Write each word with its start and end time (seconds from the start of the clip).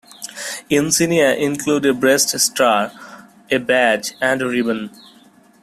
Insignia 0.67 1.35
include 1.35 1.85
a 1.85 1.93
breast 1.93 2.29
star, 2.39 2.91
a 3.51 3.59
badge, 3.59 4.15
and 4.19 4.41
a 4.41 4.47
ribbon. 4.47 4.89